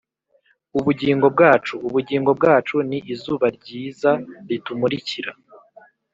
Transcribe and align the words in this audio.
ubugingo 0.77 1.25
bwacu: 1.33 1.73
ubugingo 1.87 2.31
bwacu 2.39 2.75
ni 2.89 2.99
izuba 3.13 3.45
ryiza 3.57 4.11
ritumurikira 4.47 5.31